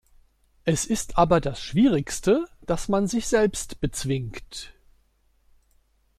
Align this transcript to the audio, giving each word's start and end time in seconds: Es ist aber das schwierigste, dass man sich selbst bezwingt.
Es 0.65 0.87
ist 0.87 1.19
aber 1.19 1.39
das 1.39 1.61
schwierigste, 1.61 2.47
dass 2.65 2.87
man 2.87 3.05
sich 3.05 3.27
selbst 3.27 3.81
bezwingt. 3.81 4.73